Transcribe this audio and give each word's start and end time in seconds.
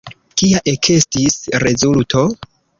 Kia 0.41 0.61
ekestis 0.71 1.37
rezulto? 1.67 2.27